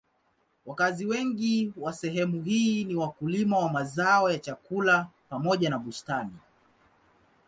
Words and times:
Wakazi 0.65 1.05
wengi 1.05 1.73
wa 1.77 1.93
sehemu 1.93 2.43
hii 2.43 2.83
ni 2.83 2.95
wakulima 2.95 3.57
wa 3.57 3.69
mazao 3.71 4.31
ya 4.31 4.39
chakula 4.39 5.07
pamoja 5.29 5.69
na 5.69 5.79
bustani. 5.79 6.33